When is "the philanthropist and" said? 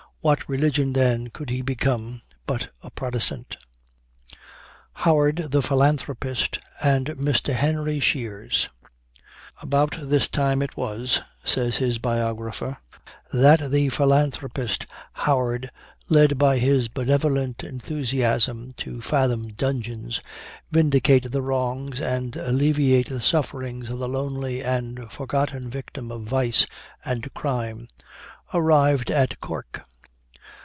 5.49-7.07